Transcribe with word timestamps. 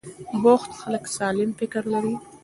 بوخت 0.43 0.71
خلک 0.81 1.03
سالم 1.15 1.49
فکر 1.59 1.83
لري. 1.93 2.13